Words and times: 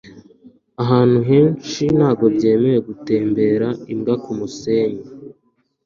Ahantu 0.83 1.19
henshi 1.29 1.83
ntabwo 1.97 2.25
byemewe 2.35 2.79
gutembera 2.87 3.67
imbwa 3.93 4.15
kumusenyi 4.23 5.03